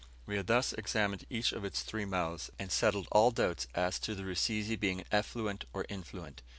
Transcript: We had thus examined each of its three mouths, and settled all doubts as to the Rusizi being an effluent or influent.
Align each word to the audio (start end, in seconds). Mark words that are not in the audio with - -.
We 0.25 0.35
had 0.35 0.47
thus 0.47 0.73
examined 0.73 1.25
each 1.29 1.51
of 1.51 1.63
its 1.63 1.83
three 1.83 2.05
mouths, 2.05 2.49
and 2.57 2.71
settled 2.71 3.07
all 3.11 3.29
doubts 3.29 3.67
as 3.75 3.99
to 3.99 4.15
the 4.15 4.23
Rusizi 4.25 4.75
being 4.75 5.01
an 5.01 5.07
effluent 5.11 5.65
or 5.73 5.85
influent. 5.89 6.41